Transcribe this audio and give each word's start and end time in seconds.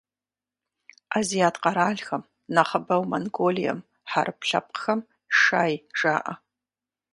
Азиат 1.17 1.55
къэралхэм, 1.63 2.23
нэхъыбэу 2.53 3.03
Монголием, 3.11 3.79
хьэрып 4.09 4.39
лъэпкъхэм- 4.47 4.99
«шай» 5.39 5.73
жаӏэ. 5.99 6.33